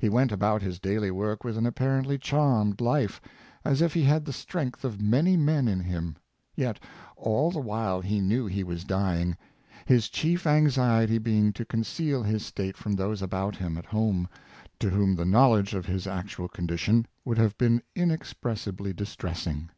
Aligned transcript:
He 0.00 0.08
went 0.08 0.32
about 0.32 0.60
his 0.60 0.80
daily 0.80 1.12
work 1.12 1.44
with 1.44 1.56
an 1.56 1.66
apparently 1.66 2.18
charmed 2.18 2.80
life, 2.80 3.20
as 3.64 3.80
if 3.80 3.94
he 3.94 4.02
had 4.02 4.24
the 4.24 4.32
strength 4.32 4.84
of 4.84 5.00
many 5.00 5.36
men 5.36 5.68
in 5.68 5.78
him. 5.78 6.16
Yet 6.56 6.80
all 7.16 7.52
the 7.52 7.60
while 7.60 8.00
he 8.00 8.20
knew 8.20 8.46
he 8.46 8.64
was 8.64 8.82
dying, 8.82 9.36
his 9.84 10.08
chief 10.08 10.48
anxiety 10.48 11.18
being 11.18 11.52
to 11.52 11.64
conceal 11.64 12.24
his 12.24 12.44
state 12.44 12.76
from 12.76 12.94
those 12.94 13.22
about 13.22 13.54
him 13.54 13.78
at 13.78 13.86
home, 13.86 14.28
to 14.80 14.90
whom 14.90 15.14
the 15.14 15.24
knowledge 15.24 15.74
of 15.74 15.86
his 15.86 16.08
actual 16.08 16.48
condition 16.48 17.06
would 17.24 17.38
have 17.38 17.56
been 17.56 17.80
in 17.94 18.10
expressibly 18.10 18.92
distressing. 18.92 19.70